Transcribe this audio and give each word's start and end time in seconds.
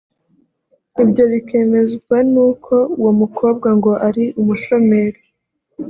ibyo 1.03 1.23
bikemezwa 1.31 2.17
nuko 2.31 2.75
uwo 2.99 3.11
mukobwa 3.21 3.69
ngo 3.77 3.91
ari 4.07 4.23
umushomeri 4.41 5.19